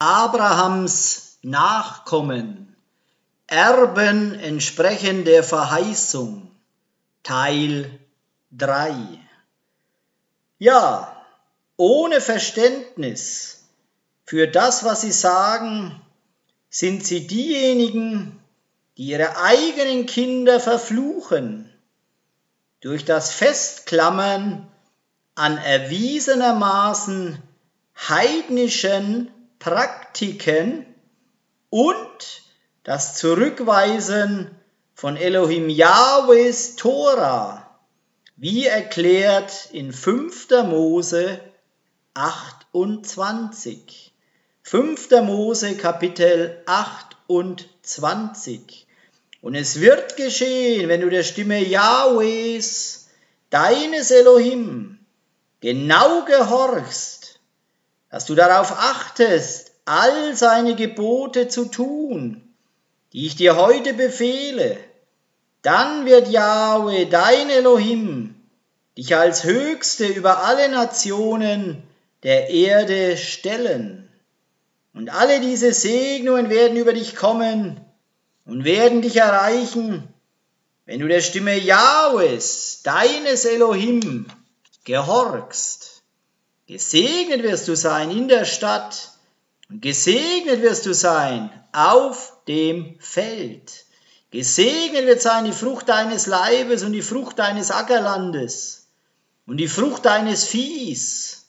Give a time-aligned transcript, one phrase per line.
[0.00, 2.76] Abrahams Nachkommen,
[3.48, 6.52] Erben entsprechend der Verheißung,
[7.24, 7.98] Teil
[8.52, 8.94] 3.
[10.58, 11.20] Ja,
[11.76, 13.64] ohne Verständnis
[14.24, 16.00] für das, was sie sagen,
[16.70, 18.38] sind sie diejenigen,
[18.98, 21.72] die ihre eigenen Kinder verfluchen,
[22.82, 24.68] durch das Festklammern
[25.34, 27.42] an erwiesenermaßen
[27.96, 30.86] heidnischen Praktiken
[31.70, 32.42] und
[32.84, 34.54] das Zurückweisen
[34.94, 37.68] von Elohim Yahwehs Tora,
[38.36, 40.50] wie erklärt in 5.
[40.64, 41.40] Mose
[42.14, 44.12] 28.
[44.62, 45.10] 5.
[45.22, 48.86] Mose Kapitel 28.
[49.40, 53.08] Und es wird geschehen, wenn du der Stimme Yahwehs,
[53.50, 54.98] deines Elohim,
[55.60, 57.17] genau gehorchst,
[58.10, 62.54] dass du darauf achtest, all seine Gebote zu tun,
[63.12, 64.76] die ich dir heute befehle,
[65.62, 68.34] dann wird Yahweh, dein Elohim,
[68.96, 71.82] dich als Höchste über alle Nationen
[72.22, 74.08] der Erde stellen.
[74.92, 77.80] Und alle diese Segnungen werden über dich kommen
[78.44, 80.08] und werden dich erreichen,
[80.86, 84.26] wenn du der Stimme Jahwes, deines Elohim,
[84.84, 85.87] gehorchst.
[86.68, 89.12] Gesegnet wirst du sein in der Stadt
[89.70, 93.86] und gesegnet wirst du sein auf dem Feld.
[94.30, 98.86] Gesegnet wird sein die Frucht deines Leibes und die Frucht deines Ackerlandes
[99.46, 101.46] und die Frucht deines Viehs,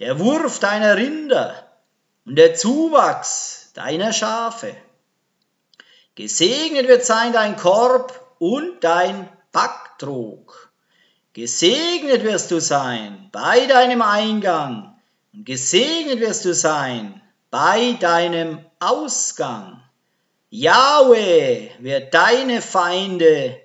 [0.00, 1.70] der Wurf deiner Rinder
[2.26, 4.74] und der Zuwachs deiner Schafe.
[6.16, 10.69] Gesegnet wird sein dein Korb und dein Backtrog.
[11.32, 14.98] Gesegnet wirst du sein bei deinem Eingang
[15.32, 19.80] und gesegnet wirst du sein bei deinem Ausgang.
[20.50, 23.60] Yahweh wird deine Feinde,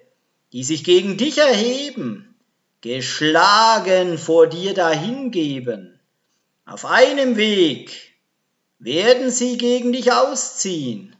[0.53, 2.35] die sich gegen dich erheben,
[2.81, 5.99] geschlagen vor dir dahingeben.
[6.67, 8.13] Auf einem Weg
[8.77, 11.15] werden sie gegen dich ausziehen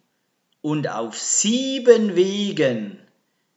[0.61, 2.99] und auf sieben Wegen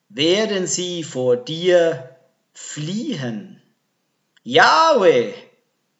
[0.08, 2.07] werden sie vor dir
[2.58, 3.62] fliehen.
[4.42, 5.32] Jahwe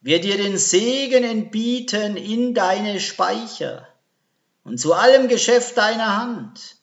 [0.00, 3.86] wird dir den Segen entbieten in deine Speicher
[4.64, 6.76] und zu allem Geschäft deiner Hand.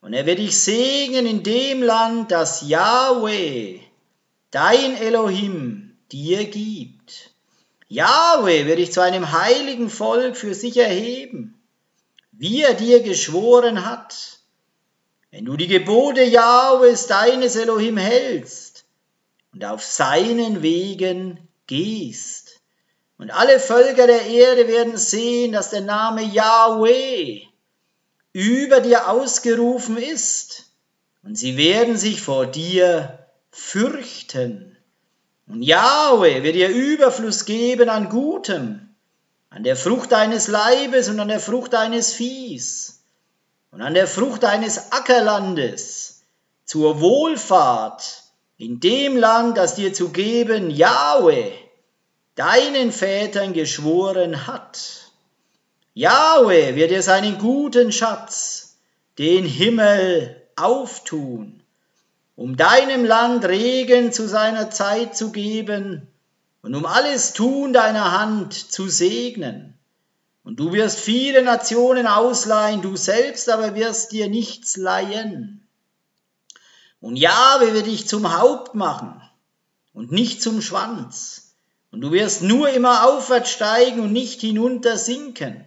[0.00, 3.80] Und er wird dich segnen in dem Land, das Yahweh,
[4.52, 7.30] dein Elohim, dir gibt.
[7.88, 11.60] Yahweh wird dich zu einem heiligen Volk für sich erheben,
[12.30, 14.38] wie er dir geschworen hat.
[15.32, 18.65] Wenn du die Gebote Jahwes, deines Elohim, hältst
[19.56, 22.60] und auf seinen Wegen gehst.
[23.16, 27.40] Und alle Völker der Erde werden sehen, dass der Name Yahweh
[28.34, 30.64] über dir ausgerufen ist.
[31.22, 34.76] Und sie werden sich vor dir fürchten.
[35.46, 38.90] Und Yahweh wird dir Überfluss geben an Gutem,
[39.48, 43.00] an der Frucht deines Leibes und an der Frucht deines Viehs
[43.70, 46.24] und an der Frucht deines Ackerlandes
[46.66, 48.25] zur Wohlfahrt
[48.58, 51.52] in dem Land, das dir zu geben Yahweh,
[52.34, 55.12] deinen Vätern geschworen hat.
[55.94, 58.76] Yahweh wird dir seinen guten Schatz,
[59.18, 61.62] den Himmel, auftun,
[62.34, 66.08] um deinem Land Regen zu seiner Zeit zu geben
[66.62, 69.74] und um alles Tun deiner Hand zu segnen.
[70.44, 75.65] Und du wirst viele Nationen ausleihen, du selbst aber wirst dir nichts leihen.
[77.00, 79.20] Und Jahwe wird dich zum Haupt machen
[79.92, 81.54] und nicht zum Schwanz.
[81.90, 85.64] Und du wirst nur immer aufwärts steigen und nicht hinunter sinken.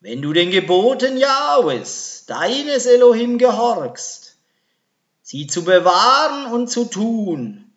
[0.00, 4.36] Wenn du den Geboten Jahwes, deines Elohim, gehorchst,
[5.22, 7.70] sie zu bewahren und zu tun,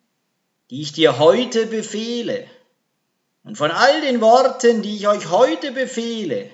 [0.70, 2.48] die ich dir heute befehle.
[3.44, 6.50] Und von all den Worten, die ich euch heute befehle,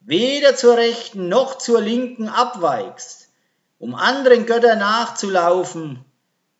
[0.00, 3.25] weder zur rechten noch zur linken abweigst,
[3.78, 6.04] um anderen Göttern nachzulaufen,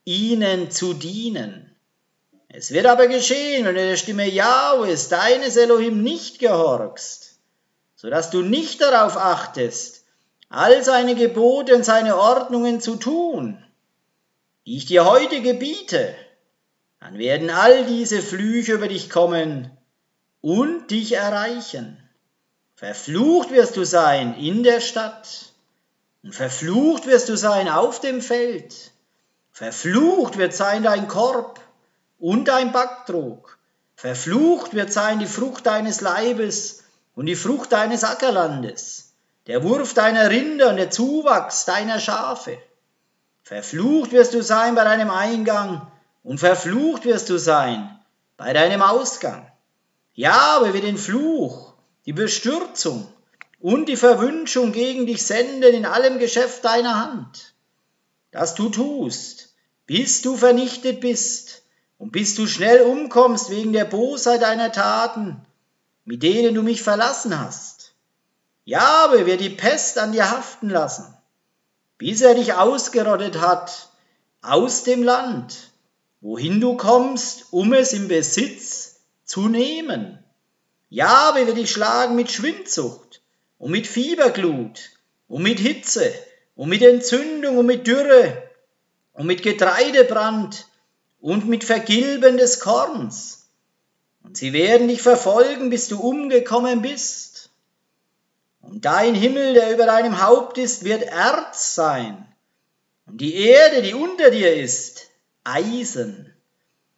[0.05, 1.75] ihnen zu dienen.
[2.49, 7.39] Es wird aber geschehen, wenn du der Stimme Jahwes, deines Elohim, nicht gehorchst,
[7.97, 10.05] so dass du nicht darauf achtest,
[10.49, 13.63] all seine Gebote und seine Ordnungen zu tun,
[14.65, 16.15] die ich dir heute gebiete,
[17.01, 19.71] dann werden all diese Flüche über dich kommen
[20.41, 21.99] und dich erreichen.
[22.75, 25.53] Verflucht wirst du sein in der Stadt
[26.23, 28.93] und verflucht wirst du sein auf dem Feld.
[29.53, 31.61] Verflucht wird sein dein Korb
[32.19, 33.59] und dein Backtrog.
[33.95, 36.85] Verflucht wird sein die Frucht deines Leibes
[37.15, 39.15] und die Frucht deines Ackerlandes,
[39.47, 42.59] der Wurf deiner Rinder und der Zuwachs deiner Schafe.
[43.43, 45.91] Verflucht wirst du sein bei deinem Eingang
[46.23, 47.99] und verflucht wirst du sein
[48.37, 49.51] bei deinem Ausgang.
[50.15, 51.75] Ja, aber wir den Fluch,
[52.05, 53.07] die Bestürzung
[53.59, 57.55] und die Verwünschung gegen dich senden in allem Geschäft deiner Hand,
[58.31, 59.55] das du tust,
[59.87, 61.63] bis du vernichtet bist
[61.99, 65.41] und bis du schnell umkommst wegen der Bosheit deiner Taten,
[66.05, 67.95] mit denen du mich verlassen hast.
[68.65, 71.07] Jahwe wird die Pest an dir haften lassen,
[71.99, 73.91] bis er dich ausgerottet hat
[74.43, 75.71] aus dem Land,
[76.21, 80.23] wohin du kommst, um es im Besitz zu nehmen.
[80.89, 83.23] Jahwe wird dich schlagen mit Schwindsucht
[83.59, 84.91] und mit Fieberglut
[85.29, 86.13] und mit Hitze
[86.55, 88.51] und mit Entzündung und mit Dürre
[89.13, 90.67] und mit Getreidebrand
[91.21, 93.49] und mit Vergilben des Korns.
[94.23, 97.51] Und sie werden dich verfolgen, bis du umgekommen bist.
[98.61, 102.27] Und dein Himmel, der über deinem Haupt ist, wird Erz sein.
[103.07, 105.11] Und die Erde, die unter dir ist,
[105.45, 106.35] Eisen.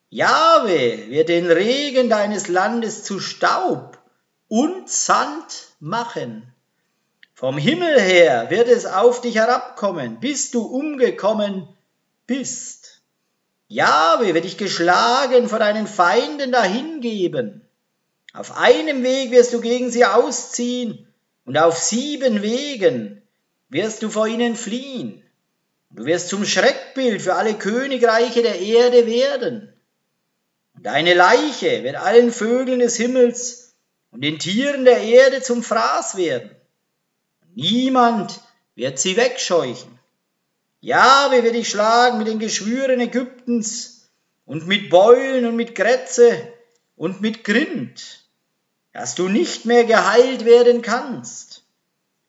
[0.09, 3.99] Jahwe wird den Regen deines Landes zu Staub
[4.49, 6.53] und Sand machen.
[7.35, 11.69] Vom Himmel her wird es auf dich herabkommen, bis du umgekommen
[12.27, 13.01] bist.
[13.69, 17.63] Jahwe wird dich geschlagen vor deinen Feinden dahingeben.
[18.33, 21.07] Auf einem Weg wirst du gegen sie ausziehen,
[21.45, 23.23] und auf sieben Wegen
[23.71, 25.23] wirst du vor ihnen fliehen.
[25.91, 29.73] Du wirst zum Schreckbild für alle Königreiche der Erde werden.
[30.79, 33.68] Deine Leiche wird allen Vögeln des Himmels
[34.11, 36.51] und den Tieren der Erde zum Fraß werden.
[37.55, 38.41] Niemand
[38.75, 39.99] wird sie wegscheuchen.
[40.81, 44.09] Jahwe wird dich schlagen mit den Geschwüren Ägyptens
[44.47, 46.53] und mit Beulen und mit Grätze
[46.97, 48.25] und mit Grind,
[48.93, 51.65] dass du nicht mehr geheilt werden kannst.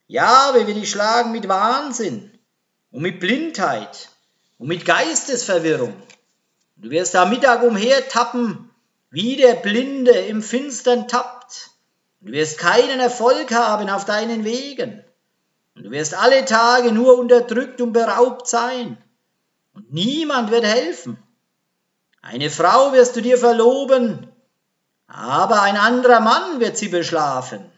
[0.08, 2.31] Jahwe wird dich schlagen mit Wahnsinn
[2.92, 4.10] und mit Blindheit
[4.58, 5.94] und mit Geistesverwirrung.
[6.78, 8.70] Du wirst am Mittag umhertappen,
[9.12, 11.69] wie der Blinde im Finstern tappt.
[12.21, 15.04] Du wirst keinen Erfolg haben auf deinen Wegen.
[15.75, 18.98] Und du wirst alle Tage nur unterdrückt und beraubt sein.
[19.74, 21.18] Und niemand wird helfen.
[22.21, 24.27] Eine Frau wirst du dir verloben,
[25.07, 27.71] aber ein anderer Mann wird sie beschlafen.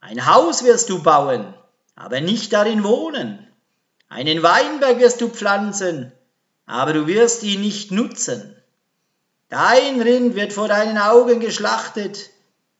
[0.00, 1.54] Ein Haus wirst du bauen,
[1.96, 3.44] aber nicht darin wohnen.
[4.08, 6.12] Einen Weinberg wirst du pflanzen,
[6.66, 8.56] aber du wirst ihn nicht nutzen.
[9.48, 12.30] Dein Rind wird vor deinen Augen geschlachtet,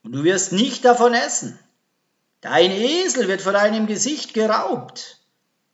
[0.03, 1.59] und du wirst nicht davon essen.
[2.41, 5.19] Dein Esel wird vor deinem Gesicht geraubt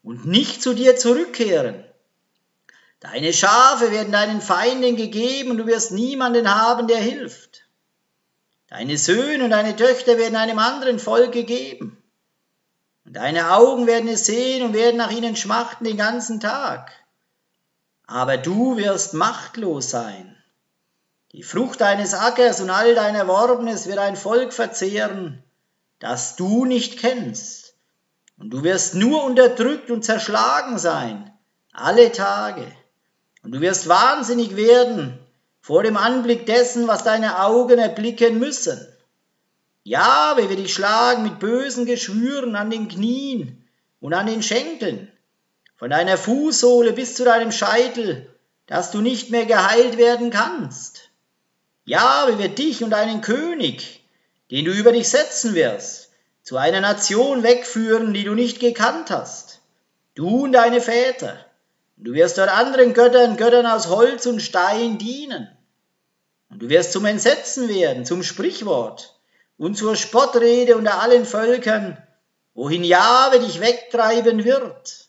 [0.03, 1.85] und nicht zu dir zurückkehren.
[3.01, 7.69] Deine Schafe werden deinen Feinden gegeben und du wirst niemanden haben, der hilft.
[8.69, 12.03] Deine Söhne und deine Töchter werden einem anderen Volk gegeben.
[13.05, 16.93] Und deine Augen werden es sehen und werden nach ihnen schmachten den ganzen Tag.
[18.07, 20.34] Aber du wirst machtlos sein.
[21.35, 25.43] Die Frucht deines Ackers und all dein Erworbenes wird ein Volk verzehren,
[25.99, 27.75] das du nicht kennst.
[28.39, 31.33] Und du wirst nur unterdrückt und zerschlagen sein,
[31.73, 32.65] alle Tage.
[33.43, 35.19] Und du wirst wahnsinnig werden
[35.61, 38.87] vor dem Anblick dessen, was deine Augen erblicken müssen.
[39.83, 43.67] Ja, wer wird dich schlagen mit bösen Geschwüren an den Knien
[43.99, 45.11] und an den Schenkeln,
[45.75, 48.33] von deiner Fußsohle bis zu deinem Scheitel,
[48.67, 50.94] dass du nicht mehr geheilt werden kannst.
[51.85, 54.05] Ja, wer wird dich und deinen König
[54.51, 56.11] den du über dich setzen wirst,
[56.43, 59.61] zu einer Nation wegführen, die du nicht gekannt hast,
[60.15, 61.39] du und deine Väter.
[61.97, 65.49] Du wirst dort anderen Göttern, Göttern aus Holz und Stein dienen.
[66.51, 69.19] Und du wirst zum Entsetzen werden, zum Sprichwort
[69.57, 71.97] und zur Spottrede unter allen Völkern,
[72.53, 75.09] wohin Jahwe dich wegtreiben wird.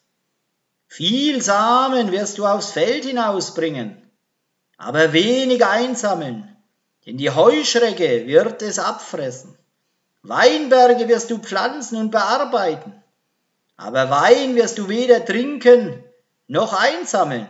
[0.87, 4.09] Viel Samen wirst du aufs Feld hinausbringen,
[4.77, 6.54] aber wenig einsammeln,
[7.05, 9.57] denn die Heuschrecke wird es abfressen.
[10.23, 12.93] Weinberge wirst du pflanzen und bearbeiten,
[13.77, 16.03] aber Wein wirst du weder trinken
[16.47, 17.47] noch einsammeln,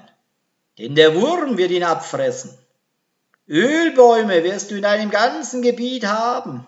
[0.77, 2.57] denn der Wurm wird ihn abfressen.
[3.47, 6.65] Ölbäume wirst du in deinem ganzen Gebiet haben,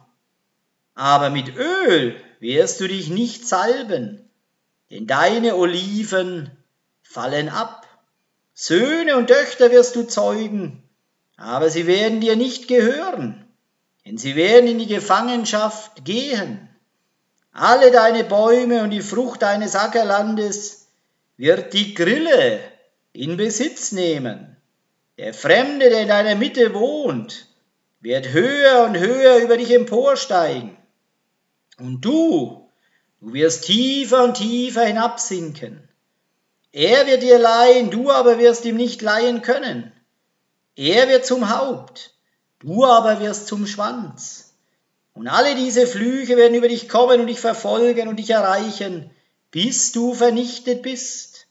[0.93, 4.29] aber mit Öl wirst du dich nicht salben,
[4.91, 6.51] denn deine Oliven
[7.01, 7.87] fallen ab.
[8.53, 10.86] Söhne und Töchter wirst du zeugen,
[11.37, 13.45] aber sie werden dir nicht gehören,
[14.05, 16.67] denn sie werden in die Gefangenschaft gehen.
[17.53, 20.87] Alle deine Bäume und die Frucht deines Ackerlandes
[21.37, 22.59] wird die Grille
[23.13, 24.57] in Besitz nehmen.
[25.17, 27.47] Der Fremde, der in deiner Mitte wohnt,
[28.01, 30.77] wird höher und höher über dich emporsteigen.
[31.79, 32.69] Und du,
[33.19, 35.87] du wirst tiefer und tiefer hinabsinken.
[36.71, 39.91] Er wird dir leihen, du aber wirst ihm nicht leihen können.
[40.77, 42.13] Er wird zum Haupt,
[42.59, 44.53] du aber wirst zum Schwanz.
[45.15, 49.09] Und alle diese Flüche werden über dich kommen und dich verfolgen und dich erreichen,
[49.49, 51.47] bis du vernichtet bist,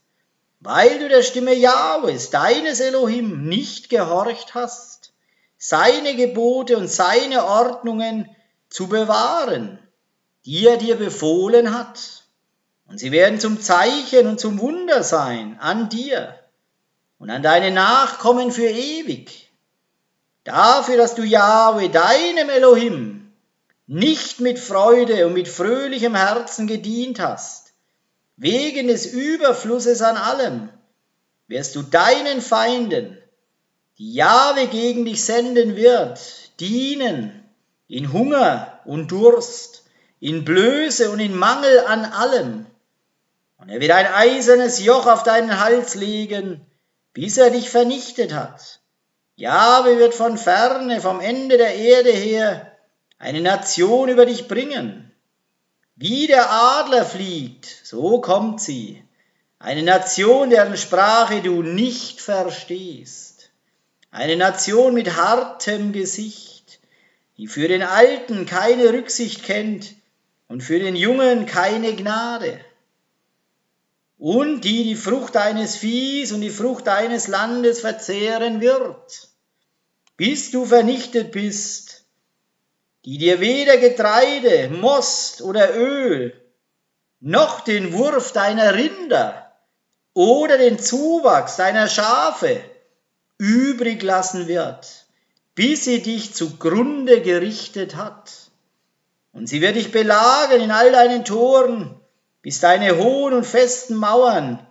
[0.61, 5.12] weil du der Stimme Jahwes, deines Elohim, nicht gehorcht hast,
[5.59, 8.30] seine Gebote und seine Ordnungen
[8.68, 9.80] zu bewahren,
[10.45, 12.23] die er dir befohlen hat.
[12.87, 16.38] Und sie werden zum Zeichen und zum Wunder sein an dir
[17.18, 19.50] und an deine Nachkommen für ewig.
[20.44, 23.32] Dafür, dass du Jahwe, deinem Elohim,
[23.87, 27.73] nicht mit Freude und mit fröhlichem Herzen gedient hast,
[28.37, 30.68] wegen des Überflusses an allem,
[31.49, 33.18] wirst du deinen Feinden,
[33.99, 36.20] die Jahwe gegen dich senden wird,
[36.61, 37.44] dienen
[37.88, 39.85] in Hunger und Durst,
[40.20, 42.66] in Blöße und in Mangel an allem.
[43.58, 46.61] Und er wird ein eisernes Joch auf deinen Hals legen,
[47.16, 48.80] bis er dich vernichtet hat.
[49.37, 52.76] Jahwe wird von ferne, vom Ende der Erde her,
[53.18, 55.11] eine Nation über dich bringen.
[55.94, 59.02] Wie der Adler fliegt, so kommt sie.
[59.58, 63.49] Eine Nation, deren Sprache du nicht verstehst.
[64.11, 66.80] Eine Nation mit hartem Gesicht,
[67.38, 69.94] die für den Alten keine Rücksicht kennt
[70.49, 72.61] und für den Jungen keine Gnade
[74.18, 79.28] und die die Frucht deines Viehs und die Frucht deines Landes verzehren wird,
[80.16, 82.04] bis du vernichtet bist,
[83.04, 86.32] die dir weder Getreide, Most oder Öl,
[87.20, 89.52] noch den Wurf deiner Rinder
[90.14, 92.61] oder den Zuwachs deiner Schafe
[93.38, 95.06] übrig lassen wird,
[95.54, 98.32] bis sie dich zugrunde gerichtet hat.
[99.32, 101.96] Und sie wird dich belagen in all deinen Toren,
[102.47, 104.65] bis deine hohen und festen Mauern,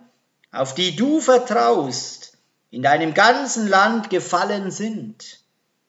[0.50, 2.38] auf die du vertraust,
[2.70, 5.40] in deinem ganzen Land gefallen sind.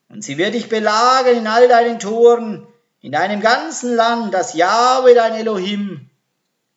[0.09, 2.67] Und sie wird dich belagern in all deinen Toren,
[2.99, 6.09] in deinem ganzen Land, das Jahwe dein Elohim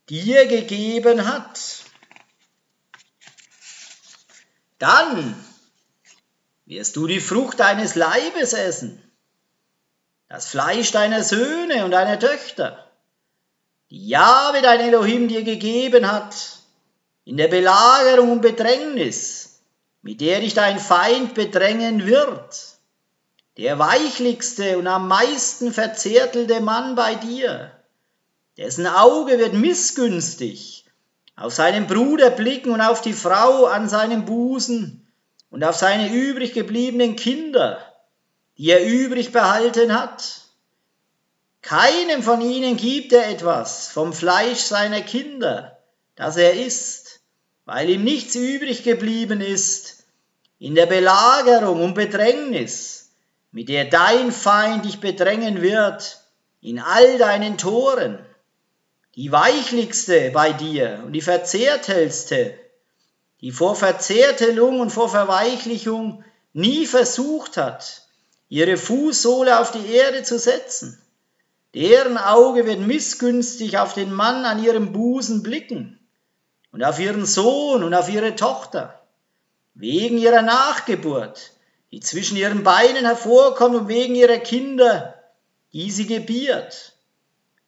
[0.08, 1.58] dir gegeben hat.
[4.78, 5.34] Dann
[6.66, 9.02] wirst du die Frucht deines Leibes essen,
[10.28, 12.89] das Fleisch deiner Söhne und deiner Töchter
[13.90, 16.58] die Jahwe dein Elohim dir gegeben hat,
[17.24, 19.60] in der Belagerung und Bedrängnis,
[20.02, 22.78] mit der dich dein Feind bedrängen wird,
[23.56, 27.72] der weichlichste und am meisten verzärtelte Mann bei dir,
[28.56, 30.84] dessen Auge wird missgünstig
[31.36, 35.10] auf seinen Bruder blicken und auf die Frau an seinem Busen
[35.50, 37.78] und auf seine übrig gebliebenen Kinder,
[38.58, 40.39] die er übrig behalten hat.
[41.62, 45.78] Keinem von ihnen gibt er etwas vom Fleisch seiner Kinder,
[46.16, 47.20] das er isst,
[47.64, 50.04] weil ihm nichts übrig geblieben ist
[50.58, 53.10] in der Belagerung und Bedrängnis,
[53.52, 56.20] mit der dein Feind dich bedrängen wird
[56.60, 58.18] in all deinen Toren.
[59.14, 62.54] Die weichlichste bei dir und die verzehrteste,
[63.40, 68.06] die vor Verzärtelung und vor Verweichlichung nie versucht hat,
[68.48, 71.00] ihre Fußsohle auf die Erde zu setzen
[71.74, 76.00] Deren Auge wird missgünstig auf den Mann an ihrem Busen blicken
[76.72, 79.00] und auf ihren Sohn und auf ihre Tochter,
[79.74, 81.52] wegen ihrer Nachgeburt,
[81.92, 85.14] die zwischen ihren Beinen hervorkommt und wegen ihrer Kinder,
[85.72, 86.92] die sie gebiert.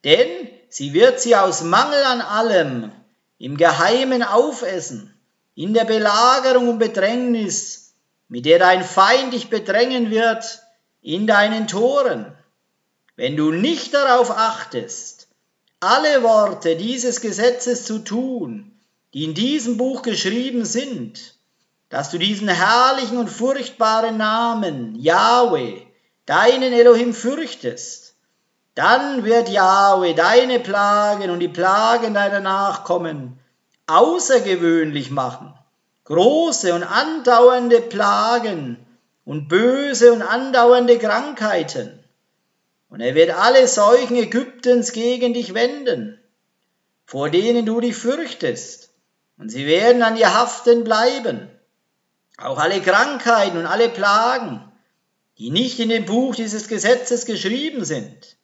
[0.05, 2.93] Denn sie wird sie aus Mangel an allem
[3.39, 5.17] im Geheimen aufessen,
[5.55, 7.95] in der Belagerung und Bedrängnis,
[8.29, 10.61] mit der dein Feind dich bedrängen wird,
[11.03, 12.37] in deinen Toren.
[13.17, 15.29] Wenn du nicht darauf achtest,
[15.81, 18.73] alle Worte dieses Gesetzes zu tun,
[19.13, 21.35] die in diesem Buch geschrieben sind,
[21.91, 25.83] dass du diesen herrlichen und furchtbaren Namen, Yahweh,
[26.25, 28.15] deinen Elohim fürchtest,
[28.75, 33.39] dann wird Yahweh deine Plagen und die Plagen deiner Nachkommen
[33.89, 35.53] außergewöhnlich machen,
[36.05, 38.79] große und andauernde Plagen
[39.27, 42.02] und böse und andauernde Krankheiten
[42.93, 46.21] und er wird alle Seuchen Ägyptens gegen dich wenden,
[47.07, 48.91] vor denen du dich fürchtest,
[49.39, 51.49] und sie werden an dir haften bleiben.
[52.37, 54.71] Auch alle Krankheiten und alle Plagen,
[55.39, 58.37] die nicht in dem Buch dieses Gesetzes geschrieben sind.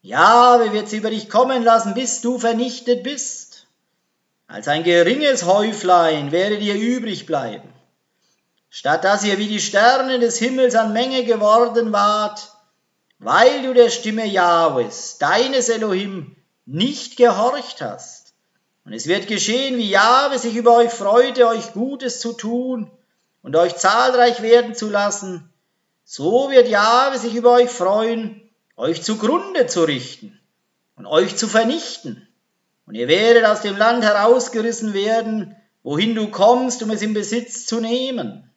[0.00, 3.66] Ja, wer wird sie über dich kommen lassen, bis du vernichtet bist.
[4.46, 7.70] Als ein geringes Häuflein werde dir übrig bleiben.
[8.70, 12.53] Statt dass ihr wie die Sterne des Himmels an Menge geworden wart,
[13.24, 18.34] weil du der Stimme Jahwes, deines Elohim, nicht gehorcht hast.
[18.84, 22.90] Und es wird geschehen, wie Jahwe sich über euch freute, euch Gutes zu tun
[23.42, 25.50] und euch zahlreich werden zu lassen,
[26.04, 28.42] so wird Jahwe sich über euch freuen,
[28.76, 30.38] euch zugrunde zu richten
[30.94, 32.28] und euch zu vernichten.
[32.86, 37.64] Und ihr werdet aus dem Land herausgerissen werden, wohin du kommst, um es in Besitz
[37.64, 38.50] zu nehmen.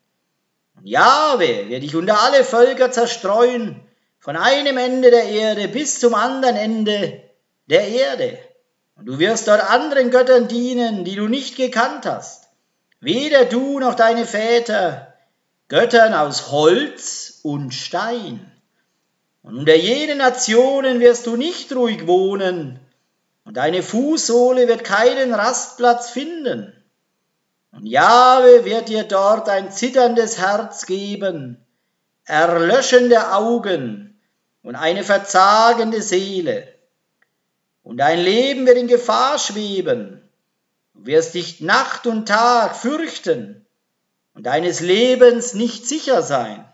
[0.76, 3.87] Und Jahwe wird dich unter alle Völker zerstreuen,
[4.28, 7.24] von einem Ende der Erde bis zum anderen Ende
[7.68, 8.38] der Erde.
[8.98, 12.50] Und du wirst dort anderen Göttern dienen, die du nicht gekannt hast.
[13.00, 15.14] Weder du noch deine Väter,
[15.70, 18.52] Göttern aus Holz und Stein.
[19.44, 22.82] Und unter jenen Nationen wirst du nicht ruhig wohnen,
[23.46, 26.74] und deine Fußsohle wird keinen Rastplatz finden.
[27.72, 31.66] Und Jahwe wird dir dort ein zitterndes Herz geben,
[32.26, 34.04] erlöschende Augen
[34.68, 36.68] und eine verzagende Seele.
[37.84, 40.22] Und dein Leben wird in Gefahr schweben.
[40.94, 43.66] Du wirst dich Nacht und Tag fürchten
[44.34, 46.68] und deines Lebens nicht sicher sein.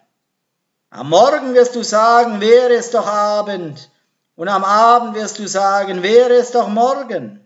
[0.89, 3.91] Am Morgen wirst du sagen, wäre es doch Abend,
[4.35, 7.45] und am Abend wirst du sagen, wäre es doch morgen,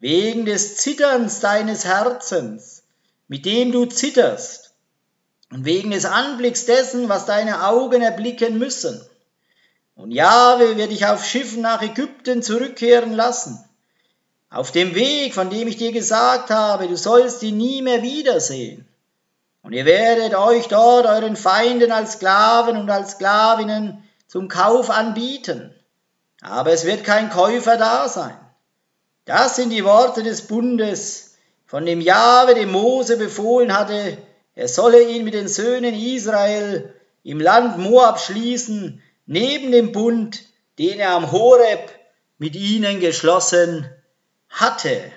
[0.00, 2.82] wegen des Zitterns deines Herzens,
[3.28, 4.74] mit dem du zitterst,
[5.52, 9.07] und wegen des Anblicks dessen, was deine Augen erblicken müssen.
[9.98, 13.58] Und Jahwe wird dich auf Schiffen nach Ägypten zurückkehren lassen,
[14.48, 18.86] auf dem Weg, von dem ich dir gesagt habe, du sollst ihn nie mehr wiedersehen.
[19.60, 25.74] Und ihr werdet euch dort euren Feinden als Sklaven und als Sklavinnen zum Kauf anbieten.
[26.42, 28.38] Aber es wird kein Käufer da sein.
[29.24, 31.34] Das sind die Worte des Bundes,
[31.66, 34.16] von dem Jahwe dem Mose befohlen hatte,
[34.54, 40.42] er solle ihn mit den Söhnen Israel im Land Moab schließen, neben dem Bund,
[40.78, 41.90] den er am Horeb
[42.38, 43.88] mit ihnen geschlossen
[44.48, 45.12] hatte.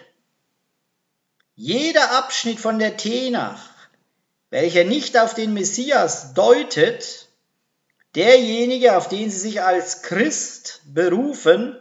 [1.56, 3.72] Jeder Abschnitt von der Tenach
[4.52, 7.28] welcher nicht auf den Messias deutet,
[8.16, 11.80] derjenige, auf den sie sich als Christ berufen,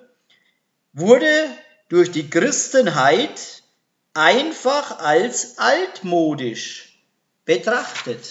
[0.92, 1.50] wurde
[1.88, 3.64] durch die Christenheit
[4.14, 7.02] einfach als altmodisch
[7.44, 8.24] betrachtet.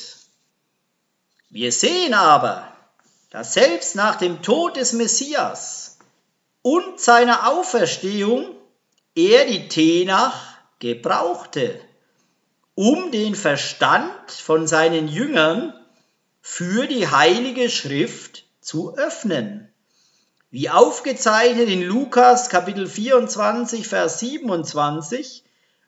[1.49, 2.73] Wir sehen aber,
[3.29, 5.97] dass selbst nach dem Tod des Messias
[6.61, 8.55] und seiner Auferstehung
[9.15, 11.79] er die Tenach gebrauchte
[12.81, 15.73] um den Verstand von seinen Jüngern
[16.41, 19.67] für die Heilige Schrift zu öffnen.
[20.49, 25.43] Wie aufgezeichnet in Lukas Kapitel 24, Vers 27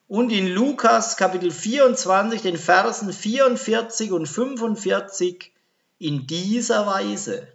[0.10, 5.54] und in Lukas Kapitel 24, den Versen 44 und 45
[6.02, 7.48] in dieser Weise.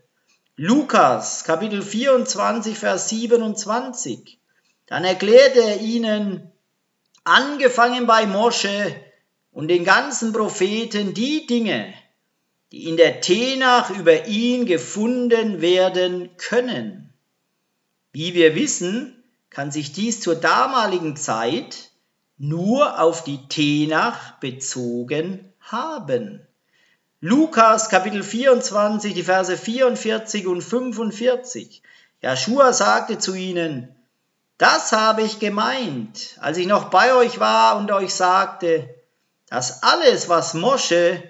[0.54, 4.38] Lukas Kapitel 24, Vers 27.
[4.87, 6.52] Dann erklärte er ihnen,
[7.24, 8.94] angefangen bei Mosche
[9.50, 11.92] und den ganzen Propheten die Dinge,
[12.70, 17.12] die in der Tenach über ihn gefunden werden können.
[18.12, 21.90] Wie wir wissen, kann sich dies zur damaligen Zeit
[22.38, 26.45] nur auf die Tenach bezogen haben.
[27.22, 31.83] Lukas Kapitel 24, die Verse 44 und 45.
[32.20, 33.88] Joshua sagte zu ihnen,
[34.59, 38.94] das habe ich gemeint, als ich noch bei euch war und euch sagte,
[39.48, 41.22] dass alles, was Mosche,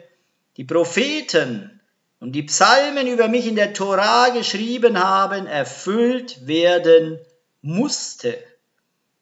[0.56, 1.80] die Propheten
[2.18, 7.20] und die Psalmen über mich in der Tora geschrieben haben, erfüllt werden
[7.62, 8.36] musste.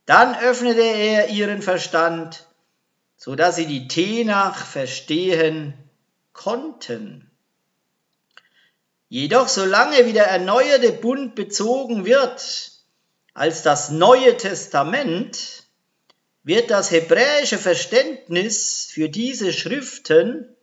[0.06, 2.46] Dann öffnete er ihren Verstand,
[3.18, 5.74] so dass sie die Tenach verstehen
[6.34, 7.30] konnten.
[9.08, 12.72] Jedoch solange wie der erneuerte Bund bezogen wird
[13.32, 15.64] als das Neue Testament,
[16.42, 20.54] wird das hebräische Verständnis für diese Schriften,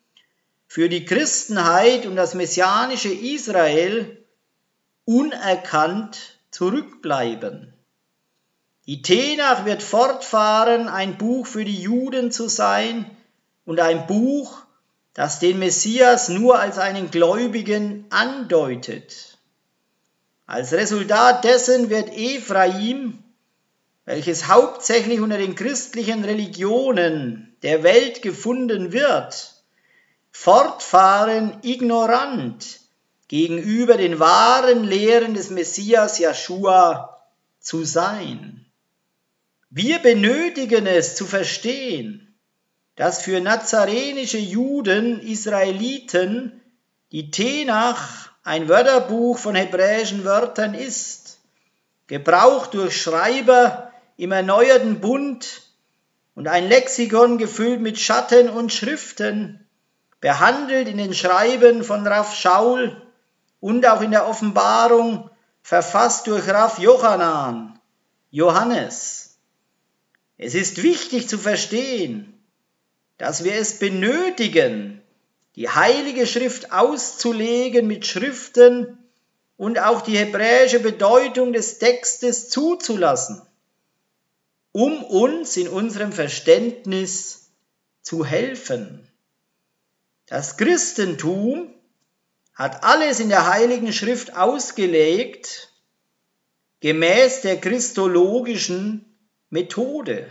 [0.68, 4.24] für die Christenheit und das messianische Israel
[5.06, 7.74] unerkannt zurückbleiben.
[8.86, 13.10] Die Tenach wird fortfahren, ein Buch für die Juden zu sein
[13.66, 14.66] und ein Buch,
[15.14, 19.38] das den Messias nur als einen Gläubigen andeutet.
[20.46, 23.22] Als Resultat dessen wird Ephraim
[24.06, 29.54] welches hauptsächlich unter den christlichen Religionen der Welt gefunden wird,
[30.32, 32.80] fortfahren ignorant
[33.28, 37.26] gegenüber den wahren Lehren des Messias Joshua
[37.60, 38.66] zu sein.
[39.70, 42.31] Wir benötigen es zu verstehen,
[43.02, 46.62] dass für nazarenische Juden, Israeliten,
[47.12, 51.40] die Tenach ein Wörterbuch von hebräischen Wörtern ist,
[52.06, 55.64] gebraucht durch Schreiber im erneuerten Bund
[56.36, 59.66] und ein Lexikon gefüllt mit Schatten und Schriften,
[60.20, 63.02] behandelt in den Schreiben von Raff Schaul
[63.60, 65.32] und auch in der Offenbarung
[65.64, 67.80] verfasst durch Raff Johanan,
[68.30, 69.40] Johannes.
[70.38, 72.38] Es ist wichtig zu verstehen,
[73.22, 75.00] dass wir es benötigen,
[75.56, 78.98] die Heilige Schrift auszulegen mit Schriften
[79.58, 83.40] und auch die hebräische Bedeutung des Textes zuzulassen,
[84.72, 87.52] um uns in unserem Verständnis
[88.02, 89.08] zu helfen.
[90.26, 91.72] Das Christentum
[92.56, 95.72] hat alles in der Heiligen Schrift ausgelegt,
[96.80, 99.06] gemäß der christologischen
[99.52, 100.28] Methode,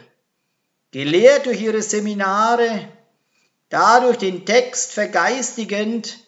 [0.91, 2.89] gelehrt durch ihre Seminare,
[3.69, 6.19] dadurch den Text vergeistigend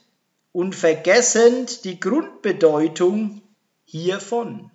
[0.53, 3.43] und vergessend die Grundbedeutung
[3.85, 4.71] hiervon.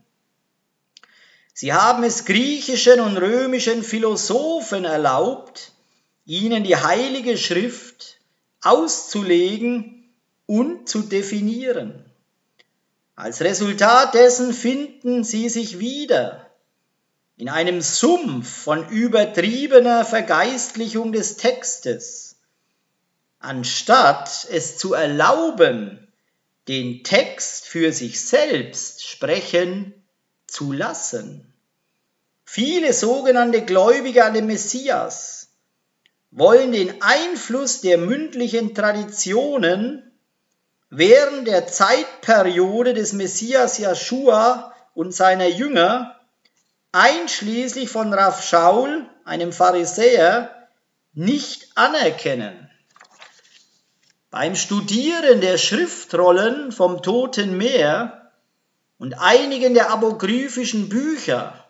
[1.53, 5.71] Sie haben es griechischen und römischen Philosophen erlaubt,
[6.25, 8.19] ihnen die heilige Schrift
[8.61, 10.11] auszulegen
[10.45, 12.05] und zu definieren.
[13.15, 16.46] Als Resultat dessen finden sie sich wieder
[17.37, 22.37] in einem Sumpf von übertriebener Vergeistlichung des Textes,
[23.39, 26.07] anstatt es zu erlauben,
[26.67, 29.93] den Text für sich selbst sprechen
[30.47, 31.53] zu lassen.
[32.43, 35.49] Viele sogenannte Gläubige an den Messias
[36.31, 40.11] wollen den Einfluss der mündlichen Traditionen
[40.89, 46.16] während der Zeitperiode des Messias Joshua und seiner Jünger,
[46.97, 50.67] einschließlich von Rav Shaul, einem Pharisäer,
[51.13, 52.71] nicht anerkennen.
[54.31, 58.31] Beim Studieren der Schriftrollen vom Toten Meer
[58.97, 61.65] und einigen der apokryphischen Bücher,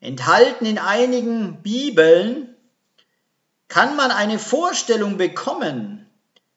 [0.00, 2.56] enthalten in einigen Bibeln,
[3.68, 6.08] kann man eine Vorstellung bekommen,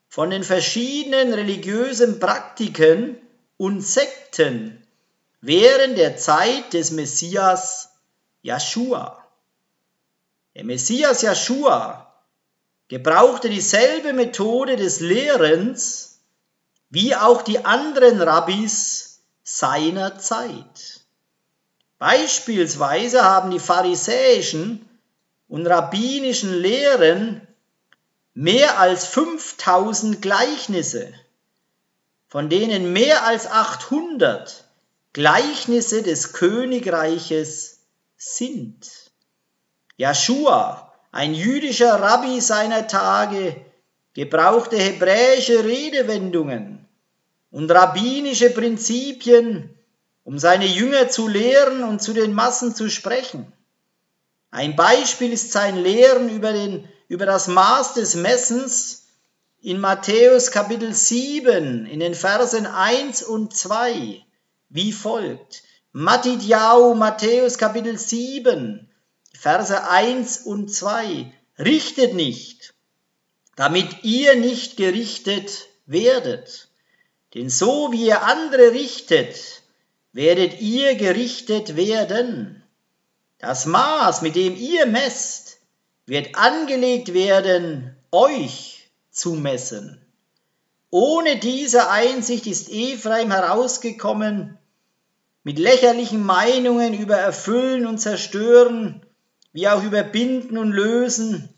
[0.08, 3.18] von den verschiedenen religiösen Praktiken
[3.58, 4.83] und Sekten
[5.44, 7.90] während der Zeit des Messias
[8.44, 9.22] Joshua.
[10.56, 12.14] Der Messias Joshua
[12.88, 16.22] gebrauchte dieselbe Methode des Lehrens
[16.90, 21.02] wie auch die anderen Rabbis seiner Zeit.
[22.00, 24.88] Beispielsweise haben die pharisäischen
[25.50, 27.46] und rabbinischen Lehren
[28.34, 31.14] mehr als 5000 Gleichnisse,
[32.30, 34.63] von denen mehr als 800
[35.14, 37.82] Gleichnisse des Königreiches
[38.18, 39.12] sind.
[39.96, 43.56] Joshua, ein jüdischer Rabbi seiner Tage,
[44.16, 46.88] gebrauchte hebräische Redewendungen
[47.52, 49.78] und rabbinische Prinzipien,
[50.24, 53.54] um seine Jünger zu lehren und zu den Massen zu sprechen.
[54.50, 59.06] Ein Beispiel ist sein Lehren über den über das Maß des Messens
[59.62, 64.26] in Matthäus Kapitel 7 in den Versen 1 und 2
[64.74, 65.64] wie folgt.
[65.92, 68.90] Matidjau, Matthäus Kapitel 7,
[69.34, 71.32] Verse 1 und 2.
[71.60, 72.74] Richtet nicht,
[73.56, 76.70] damit ihr nicht gerichtet werdet.
[77.36, 79.62] Denn so wie ihr andere richtet,
[80.12, 82.64] werdet ihr gerichtet werden.
[83.38, 85.60] Das Maß, mit dem ihr messt,
[86.08, 90.04] wird angelegt werden, euch zu messen.
[90.90, 94.58] Ohne diese Einsicht ist Ephraim herausgekommen,
[95.44, 99.06] mit lächerlichen Meinungen über Erfüllen und Zerstören,
[99.52, 101.50] wie auch über Binden und Lösen,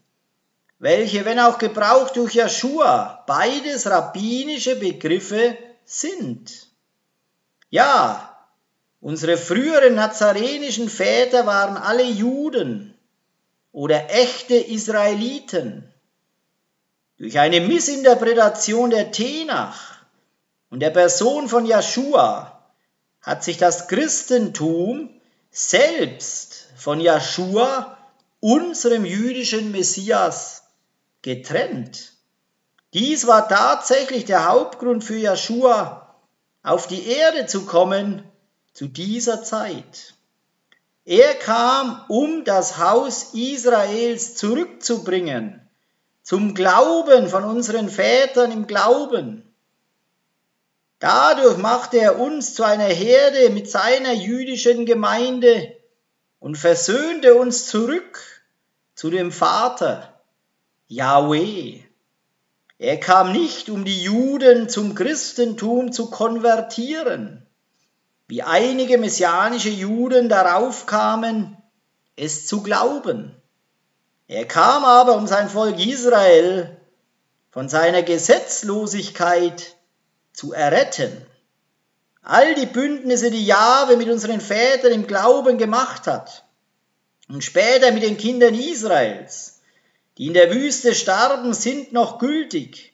[0.79, 6.67] welche, wenn auch gebraucht durch Joshua, beides rabbinische Begriffe sind.
[7.69, 8.37] Ja,
[9.01, 12.95] unsere früheren nazarenischen Väter waren alle Juden,
[13.75, 15.83] oder echte Israeliten.
[17.17, 19.97] Durch eine Missinterpretation der Tenach
[20.69, 22.54] und der Person von Joshua
[23.25, 25.09] hat sich das Christentum
[25.49, 27.97] selbst von Joshua,
[28.39, 30.63] unserem jüdischen Messias,
[31.23, 32.13] getrennt.
[32.93, 36.15] Dies war tatsächlich der Hauptgrund für Joshua,
[36.61, 38.23] auf die Erde zu kommen
[38.73, 40.13] zu dieser Zeit.
[41.03, 45.67] Er kam, um das Haus Israels zurückzubringen,
[46.21, 49.44] zum Glauben von unseren Vätern im Glauben.
[50.99, 55.75] Dadurch machte er uns zu einer Herde mit seiner jüdischen Gemeinde
[56.39, 58.21] und versöhnte uns zurück
[58.93, 60.21] zu dem Vater,
[60.87, 61.81] Yahweh.
[62.77, 67.45] Er kam nicht, um die Juden zum Christentum zu konvertieren,
[68.27, 71.57] wie einige messianische Juden darauf kamen,
[72.15, 73.35] es zu glauben.
[74.27, 76.77] Er kam aber, um sein Volk Israel
[77.51, 79.74] von seiner Gesetzlosigkeit
[80.35, 81.25] zu erretten.
[82.21, 86.43] All die Bündnisse, die Jahwe mit unseren Vätern im Glauben gemacht hat
[87.27, 89.61] und später mit den Kindern Israels,
[90.17, 92.93] die in der Wüste starben, sind noch gültig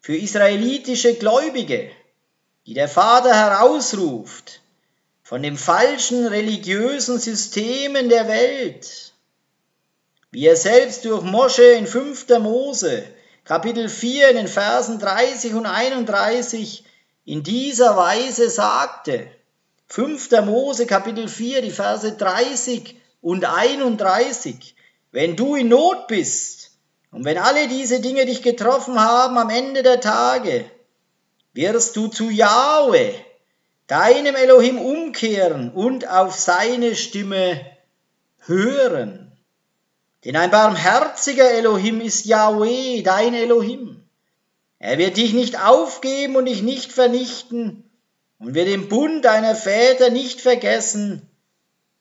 [0.00, 1.90] für israelitische Gläubige,
[2.66, 4.60] die der Vater herausruft
[5.22, 9.12] von den falschen religiösen Systemen der Welt,
[10.30, 12.28] wie er selbst durch Mosche in 5.
[12.40, 13.04] Mose,
[13.44, 16.84] Kapitel 4 in den Versen 30 und 31
[17.24, 19.28] in dieser Weise sagte.
[19.88, 20.30] 5.
[20.44, 24.76] Mose Kapitel 4, die Verse 30 und 31.
[25.10, 26.70] Wenn du in Not bist
[27.10, 30.70] und wenn alle diese Dinge dich getroffen haben am Ende der Tage,
[31.52, 33.14] wirst du zu Yahweh,
[33.88, 37.60] deinem Elohim, umkehren und auf seine Stimme
[38.46, 39.29] hören.
[40.24, 44.02] Denn ein barmherziger Elohim ist Yahweh, dein Elohim.
[44.78, 47.90] Er wird dich nicht aufgeben und dich nicht vernichten
[48.38, 51.28] und wird den Bund deiner Väter nicht vergessen,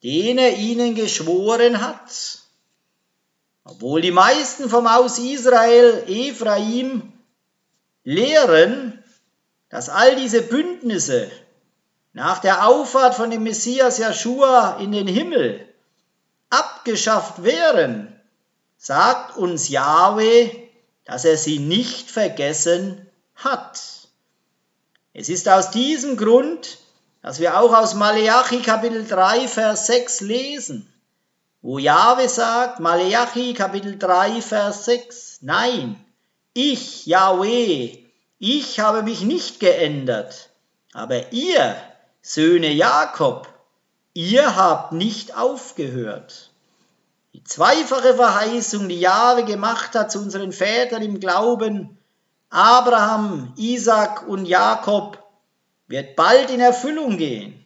[0.04, 2.40] den er ihnen geschworen hat.
[3.64, 7.14] Obwohl die meisten vom Haus Israel, Ephraim,
[8.04, 9.04] lehren,
[9.70, 11.30] dass all diese Bündnisse
[12.14, 15.69] nach der Auffahrt von dem Messias Joshua in den Himmel
[16.50, 18.20] abgeschafft wären,
[18.78, 20.50] sagt uns Yahweh,
[21.06, 23.82] dass er sie nicht vergessen hat.
[25.14, 26.78] Es ist aus diesem Grund,
[27.22, 30.94] dass wir auch aus Maleachi Kapitel 3, Vers 6 lesen,
[31.62, 36.04] wo Jahwe sagt, Maleachi Kapitel 3, Vers 6, nein,
[36.54, 37.98] ich, Yahweh,
[38.38, 40.50] ich habe mich nicht geändert,
[40.94, 41.76] aber ihr,
[42.22, 43.49] Söhne Jakob,
[44.20, 46.52] ihr habt nicht aufgehört.
[47.34, 51.98] Die zweifache Verheißung, die Jahwe gemacht hat zu unseren Vätern im Glauben,
[52.50, 55.24] Abraham, Isaac und Jakob,
[55.88, 57.64] wird bald in Erfüllung gehen.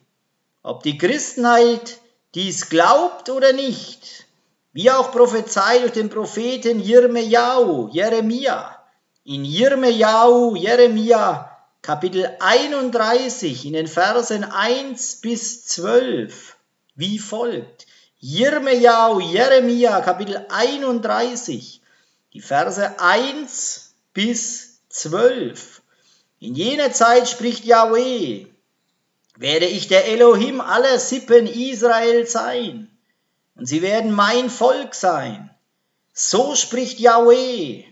[0.62, 1.98] Ob die Christenheit
[2.36, 4.26] dies glaubt oder nicht,
[4.72, 8.78] wie auch prophezeit durch den Propheten Jirmejahu, Jeremia.
[9.24, 11.53] In Jirmejahu, Jeremia,
[11.84, 16.56] Kapitel 31, in den Versen 1 bis 12,
[16.94, 17.86] wie folgt.
[18.20, 21.82] Jirmejau, Jeremia, Kapitel 31,
[22.32, 25.82] die Verse 1 bis 12.
[26.40, 28.46] In jener Zeit spricht Yahweh,
[29.36, 32.88] werde ich der Elohim aller Sippen Israel sein,
[33.56, 35.50] und sie werden mein Volk sein.
[36.14, 37.84] So spricht Yahweh.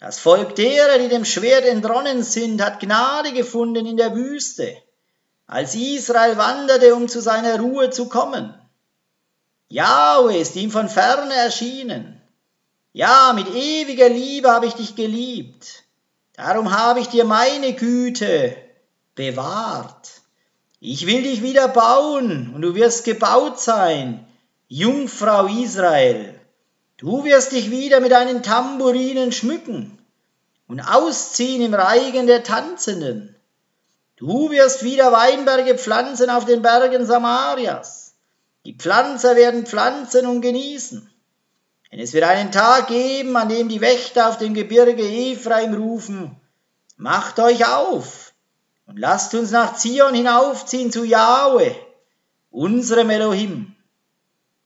[0.00, 4.74] Das Volk derer, die dem Schwert entronnen sind, hat Gnade gefunden in der Wüste,
[5.46, 8.54] als Israel wanderte, um zu seiner Ruhe zu kommen.
[9.68, 12.20] Jahwe ist ihm von ferne erschienen.
[12.94, 15.84] Ja, mit ewiger Liebe habe ich dich geliebt.
[16.32, 18.56] Darum habe ich dir meine Güte
[19.14, 20.22] bewahrt.
[20.80, 24.26] Ich will dich wieder bauen und du wirst gebaut sein,
[24.66, 26.39] Jungfrau Israel.
[27.00, 29.98] Du wirst dich wieder mit deinen Tamburinen schmücken
[30.68, 33.34] und ausziehen im Reigen der Tanzenden.
[34.16, 38.10] Du wirst wieder Weinberge pflanzen auf den Bergen Samarias
[38.66, 41.10] die Pflanzer werden pflanzen und genießen.
[41.90, 46.36] Denn es wird einen Tag geben, an dem die Wächter auf dem Gebirge Ephraim rufen,
[46.96, 48.32] macht euch auf
[48.86, 51.74] und lasst uns nach Zion hinaufziehen zu Yahweh,
[52.50, 53.74] unserem Elohim.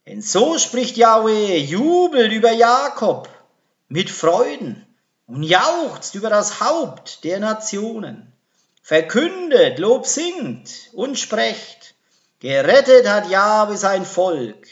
[0.06, 3.28] Denn so spricht Yahweh, jubelt über Jakob
[3.88, 4.86] mit Freuden
[5.26, 8.32] und jauchzt über das Haupt der Nationen.
[8.82, 11.94] Verkündet, Lob singt und sprecht.
[12.40, 14.66] Gerettet hat Jahwe sein Volk,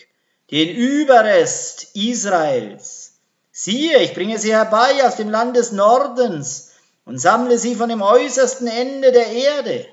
[0.50, 3.14] den Überrest Israels.
[3.50, 6.72] Siehe, ich bringe sie herbei aus dem Land des Nordens
[7.06, 9.86] und sammle sie von dem äußersten Ende der Erde.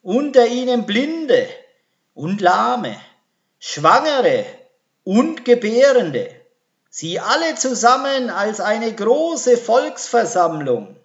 [0.00, 1.46] Unter ihnen Blinde
[2.14, 2.96] und Lahme,
[3.66, 4.44] Schwangere
[5.04, 6.28] und Gebärende,
[6.90, 10.96] sie alle zusammen als eine große Volksversammlung,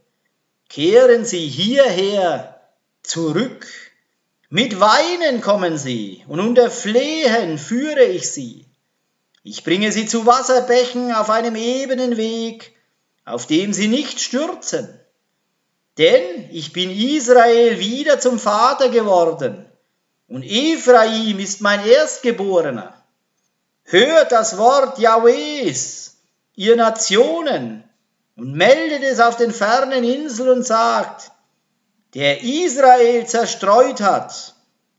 [0.68, 2.60] kehren sie hierher
[3.02, 3.66] zurück
[4.50, 8.66] mit Weinen kommen sie, und unter Flehen führe ich sie.
[9.44, 12.76] Ich bringe sie zu Wasserbächen auf einem ebenen Weg,
[13.24, 15.00] auf dem sie nicht stürzen.
[15.98, 19.69] Denn ich bin Israel wieder zum Vater geworden,
[20.30, 22.94] und Ephraim ist mein Erstgeborener.
[23.84, 26.18] Hört das Wort Jahwehs,
[26.56, 27.84] ihr Nationen,
[28.36, 31.32] und meldet es auf den fernen Inseln und sagt,
[32.14, 34.56] der Israel zerstreut hat,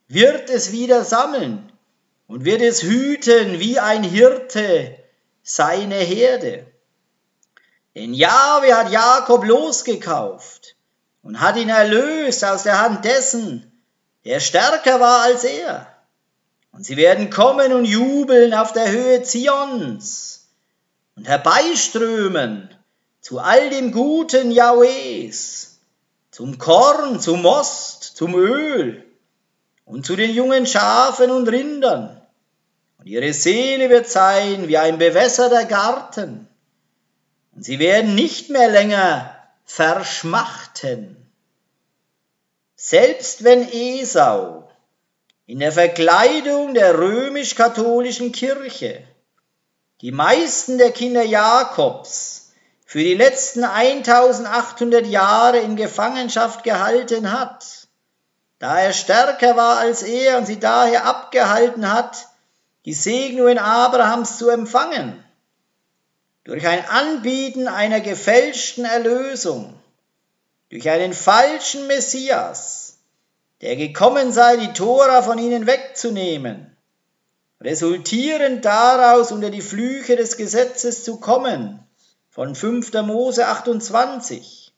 [0.09, 1.73] wird es wieder sammeln
[2.27, 4.97] und wird es hüten wie ein Hirte
[5.43, 6.67] seine Herde.
[7.95, 10.77] Denn Jahwe hat Jakob losgekauft
[11.23, 13.70] und hat ihn erlöst aus der Hand dessen,
[14.25, 15.87] der stärker war als er.
[16.73, 20.49] Und sie werden kommen und jubeln auf der Höhe Zions
[21.17, 22.71] und herbeiströmen
[23.21, 25.81] zu all dem Guten Jahwes,
[26.31, 29.05] zum Korn, zum Most, zum Öl
[29.85, 32.23] und zu den jungen Schafen und Rindern.
[32.99, 36.49] Und ihre Seele wird sein wie ein bewässerter Garten.
[37.53, 41.20] Und sie werden nicht mehr länger verschmachten.
[42.83, 44.67] Selbst wenn Esau
[45.45, 49.07] in der Verkleidung der römisch-katholischen Kirche
[50.01, 52.53] die meisten der Kinder Jakobs
[52.87, 57.87] für die letzten 1800 Jahre in Gefangenschaft gehalten hat,
[58.59, 62.29] da er stärker war als er und sie daher abgehalten hat,
[62.87, 65.23] die Segnungen Abrahams zu empfangen,
[66.45, 69.80] durch ein Anbieten einer gefälschten Erlösung,
[70.71, 72.99] durch einen falschen Messias,
[73.61, 76.77] der gekommen sei, die Tora von ihnen wegzunehmen,
[77.61, 81.81] resultierend daraus unter die Flüche des Gesetzes zu kommen,
[82.31, 82.93] von 5.
[83.03, 84.73] Mose 28,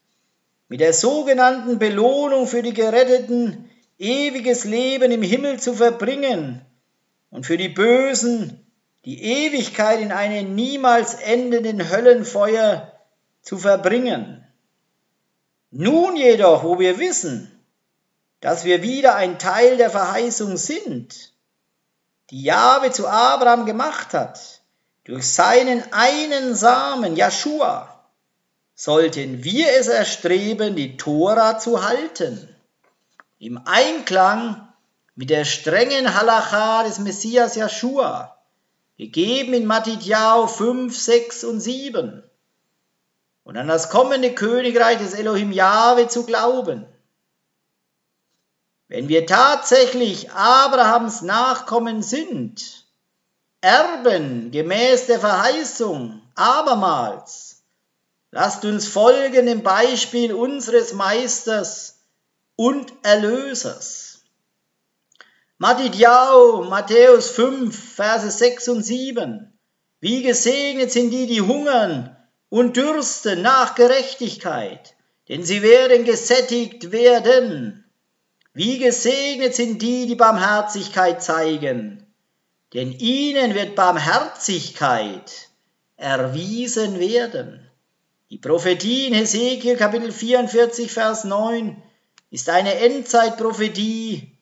[0.69, 6.63] mit der sogenannten Belohnung für die Geretteten ewiges Leben im Himmel zu verbringen
[7.31, 8.67] und für die Bösen
[9.05, 12.93] die Ewigkeit in einem niemals endenden Höllenfeuer
[13.43, 14.47] zu verbringen.
[15.75, 17.51] Nun jedoch, wo wir wissen,
[18.41, 21.33] dass wir wieder ein Teil der Verheißung sind,
[22.29, 24.61] die Jahwe zu Abraham gemacht hat,
[25.05, 28.07] durch seinen einen Samen, Joshua,
[28.75, 32.55] sollten wir es erstreben, die Tora zu halten,
[33.39, 34.69] im Einklang
[35.15, 38.37] mit der strengen Halacha des Messias Joshua,
[38.99, 42.23] gegeben in Matidjau 5, 6 und 7,
[43.45, 46.87] und an das kommende Königreich des Elohim Jahwe zu glauben.
[48.89, 52.87] Wenn wir tatsächlich Abrahams Nachkommen sind,
[53.61, 57.63] Erben gemäß der Verheißung, abermals,
[58.33, 62.01] lasst uns folgen dem Beispiel unseres Meisters
[62.57, 64.25] und Erlösers.
[65.59, 69.57] Matidjau, Matthäus 5, Verse 6 und 7.
[70.01, 72.17] Wie gesegnet sind die, die hungern
[72.53, 74.95] und dürsten nach Gerechtigkeit,
[75.31, 77.83] denn sie werden gesättigt werden.
[78.53, 82.07] Wie gesegnet sind die, die Barmherzigkeit zeigen,
[82.75, 85.49] denn ihnen wird Barmherzigkeit
[85.97, 87.71] erwiesen werden.
[88.29, 91.83] Die Prophetie in Hesekiel Kapitel 44, Vers 9
[92.31, 94.37] ist eine Endzeitprophetie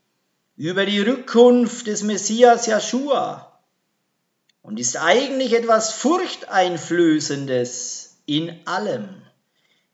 [0.57, 3.50] über die Rückkunft des Messias Joshua
[4.63, 9.09] und ist eigentlich etwas Furchteinflößendes in allem.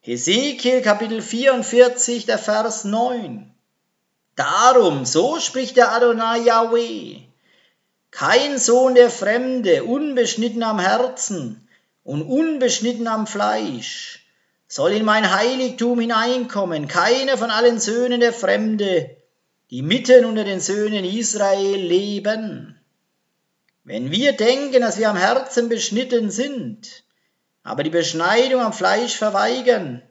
[0.00, 3.52] Hesekiel Kapitel 44, der Vers 9.
[4.37, 7.22] Darum, so spricht der Adonai Yahweh,
[8.11, 11.66] kein Sohn der Fremde, unbeschnitten am Herzen
[12.05, 14.26] und unbeschnitten am Fleisch,
[14.68, 19.16] soll in mein Heiligtum hineinkommen, keiner von allen Söhnen der Fremde,
[19.70, 22.75] die mitten unter den Söhnen Israel leben.
[23.87, 27.05] Wenn wir denken, dass wir am Herzen beschnitten sind,
[27.62, 30.03] aber die Beschneidung am Fleisch verweigern,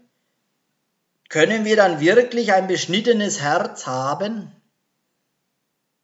[1.28, 4.50] können wir dann wirklich ein beschnittenes Herz haben?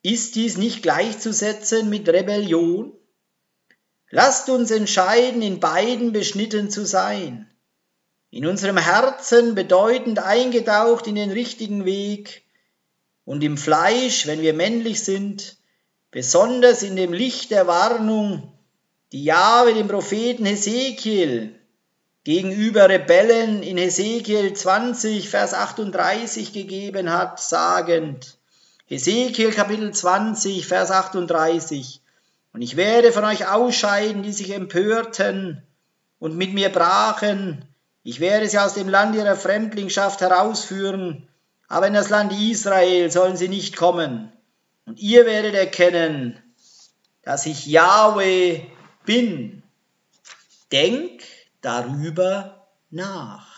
[0.04, 2.92] Ist dies nicht gleichzusetzen mit Rebellion?
[4.10, 7.50] Lasst uns entscheiden, in beiden beschnitten zu sein.
[8.32, 12.44] In unserem Herzen bedeutend eingetaucht in den richtigen Weg,
[13.24, 15.61] und im Fleisch, wenn wir männlich sind,
[16.12, 18.52] besonders in dem Licht der Warnung,
[19.14, 21.56] die Jahwe dem Propheten Hesekiel
[22.24, 28.38] gegenüber Rebellen in Hesekiel 20, Vers 38 gegeben hat, sagend,
[28.86, 32.02] Hesekiel Kapitel 20, Vers 38,
[32.54, 35.64] und ich werde von euch ausscheiden, die sich empörten
[36.20, 37.66] und mit mir brachen,
[38.04, 41.28] ich werde sie aus dem Land ihrer Fremdlingschaft herausführen,
[41.68, 44.32] aber in das Land Israel sollen sie nicht kommen.
[44.86, 46.42] Und ihr werdet erkennen,
[47.24, 48.62] dass ich Yahweh
[49.06, 49.64] bin.
[50.72, 51.24] Denk
[51.62, 53.51] darüber nach.